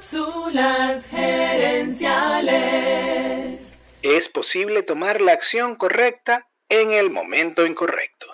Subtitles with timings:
[0.00, 3.76] Cápsulas gerenciales.
[4.00, 8.26] Es posible tomar la acción correcta en el momento incorrecto.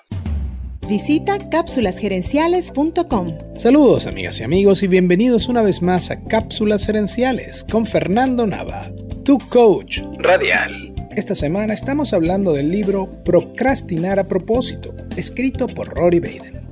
[0.88, 3.56] Visita cápsulasgerenciales.com.
[3.56, 8.93] Saludos amigas y amigos y bienvenidos una vez más a Cápsulas Gerenciales con Fernando Nava,
[9.25, 10.95] tu coach radial.
[11.17, 16.66] Esta semana estamos hablando del libro Procrastinar a propósito, escrito por Rory Baden.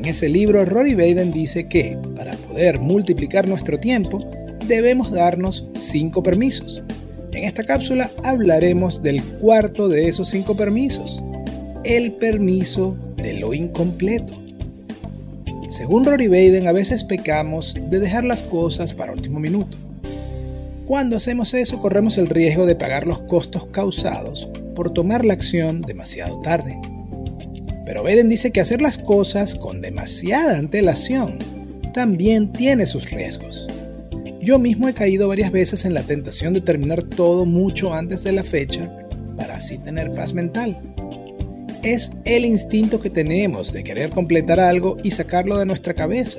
[0.00, 4.24] En ese libro, Rory Baden dice que, para poder multiplicar nuestro tiempo,
[4.66, 6.82] debemos darnos cinco permisos.
[7.32, 11.22] En esta cápsula hablaremos del cuarto de esos cinco permisos,
[11.84, 14.32] el permiso de lo incompleto.
[15.68, 19.76] Según Rory Baden, a veces pecamos de dejar las cosas para último minuto.
[20.86, 25.82] Cuando hacemos eso, corremos el riesgo de pagar los costos causados por tomar la acción
[25.82, 26.80] demasiado tarde.
[27.84, 31.38] Pero Baden dice que hacer las cosas con demasiada antelación
[31.92, 33.68] también tiene sus riesgos.
[34.40, 38.32] Yo mismo he caído varias veces en la tentación de terminar todo mucho antes de
[38.32, 38.90] la fecha
[39.36, 40.78] para así tener paz mental.
[41.82, 46.38] Es el instinto que tenemos de querer completar algo y sacarlo de nuestra cabeza.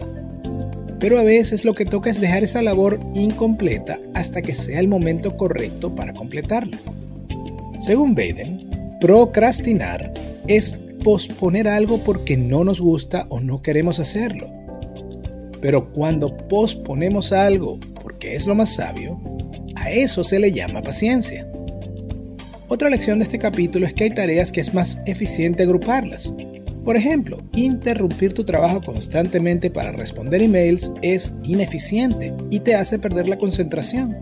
[1.00, 4.88] Pero a veces lo que toca es dejar esa labor incompleta hasta que sea el
[4.88, 6.78] momento correcto para completarla.
[7.80, 10.14] Según Baden, procrastinar
[10.48, 14.50] es posponer algo porque no nos gusta o no queremos hacerlo.
[15.62, 19.20] Pero cuando posponemos algo porque es lo más sabio,
[19.76, 21.52] a eso se le llama paciencia.
[22.68, 26.34] Otra lección de este capítulo es que hay tareas que es más eficiente agruparlas.
[26.86, 33.28] Por ejemplo, interrumpir tu trabajo constantemente para responder emails es ineficiente y te hace perder
[33.28, 34.18] la concentración.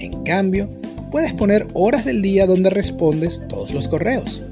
[0.00, 0.68] En cambio,
[1.12, 4.42] puedes poner horas del día donde respondes todos los correos.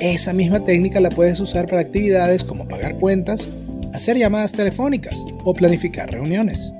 [0.00, 3.46] Esa misma técnica la puedes usar para actividades como pagar cuentas,
[3.92, 6.72] hacer llamadas telefónicas o planificar reuniones.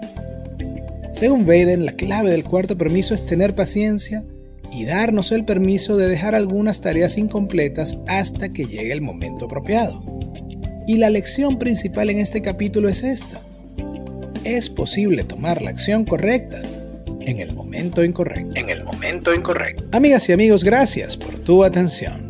[1.13, 4.25] Según Baden, la clave del cuarto permiso es tener paciencia
[4.73, 10.03] y darnos el permiso de dejar algunas tareas incompletas hasta que llegue el momento apropiado.
[10.87, 13.39] Y la lección principal en este capítulo es esta.
[14.45, 16.63] Es posible tomar la acción correcta
[17.21, 18.57] en el momento incorrecto.
[18.57, 19.85] En el momento incorrecto.
[19.93, 22.30] Amigas y amigos, gracias por tu atención.